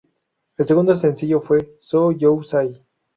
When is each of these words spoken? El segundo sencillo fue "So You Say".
El 0.57 0.65
segundo 0.65 0.95
sencillo 0.95 1.41
fue 1.41 1.75
"So 1.79 2.11
You 2.11 2.41
Say". 2.41 2.83